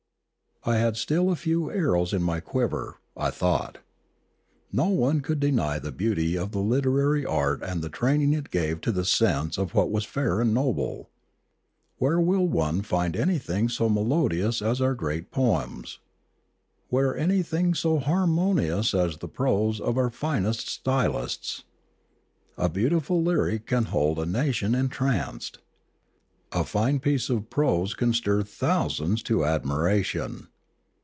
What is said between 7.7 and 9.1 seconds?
the training it gave to the